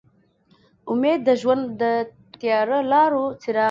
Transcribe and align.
امید 0.91 1.19
د 1.27 1.29
ژوند 1.41 1.63
د 1.81 1.83
تیاره 2.39 2.79
لارو 2.91 3.23
څراغ 3.41 3.55
دی. 3.55 3.59